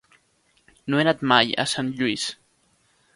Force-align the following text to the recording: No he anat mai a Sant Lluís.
No 0.93 1.01
he 1.01 1.03
anat 1.03 1.21
mai 1.31 1.53
a 1.65 1.65
Sant 1.75 1.91
Lluís. 1.99 2.25